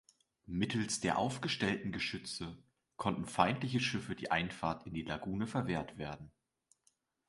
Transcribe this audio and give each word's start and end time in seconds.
Mittels 0.47 0.99
der 0.99 1.19
aufgestellten 1.19 1.91
Geschütze 1.91 2.57
konnte 2.97 3.29
feindlichen 3.31 3.81
Schiffen 3.81 4.15
die 4.15 4.31
Einfahrt 4.31 4.87
in 4.87 4.95
die 4.95 5.03
Lagune 5.03 5.45
verwehrt 5.45 5.99
werden. 5.99 6.31